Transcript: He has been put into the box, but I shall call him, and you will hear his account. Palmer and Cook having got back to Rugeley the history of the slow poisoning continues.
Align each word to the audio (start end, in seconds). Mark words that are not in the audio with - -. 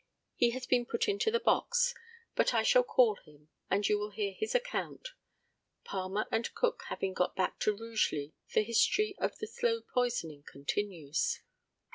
He 0.33 0.49
has 0.49 0.65
been 0.65 0.87
put 0.87 1.07
into 1.07 1.29
the 1.29 1.39
box, 1.39 1.93
but 2.35 2.55
I 2.55 2.63
shall 2.63 2.81
call 2.81 3.17
him, 3.17 3.49
and 3.69 3.87
you 3.87 3.99
will 3.99 4.09
hear 4.09 4.33
his 4.33 4.55
account. 4.55 5.09
Palmer 5.83 6.25
and 6.31 6.51
Cook 6.55 6.85
having 6.89 7.13
got 7.13 7.35
back 7.35 7.59
to 7.59 7.71
Rugeley 7.75 8.33
the 8.55 8.63
history 8.63 9.13
of 9.19 9.37
the 9.37 9.45
slow 9.45 9.81
poisoning 9.83 10.41
continues. 10.51 11.41